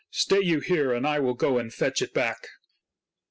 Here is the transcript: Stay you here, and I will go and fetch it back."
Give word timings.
Stay 0.09 0.39
you 0.39 0.59
here, 0.61 0.91
and 0.91 1.05
I 1.05 1.19
will 1.19 1.35
go 1.35 1.59
and 1.59 1.71
fetch 1.71 2.01
it 2.01 2.11
back." 2.11 2.47